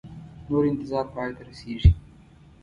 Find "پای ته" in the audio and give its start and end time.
1.13-1.41